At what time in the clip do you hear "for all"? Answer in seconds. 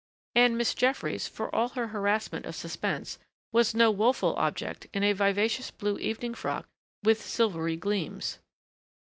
1.27-1.69